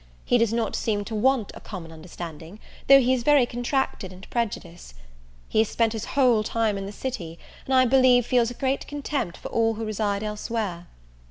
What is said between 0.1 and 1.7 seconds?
He does not seem to want a